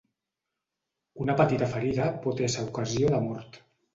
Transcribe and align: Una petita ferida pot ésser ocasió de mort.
Una 1.25 1.35
petita 1.41 1.67
ferida 1.75 2.09
pot 2.25 2.43
ésser 2.47 2.65
ocasió 2.71 3.15
de 3.17 3.23
mort. 3.27 3.63